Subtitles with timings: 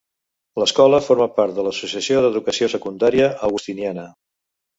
[0.61, 4.09] L'escola forma part de l'Associació d'Educació Secundària Augustiniana.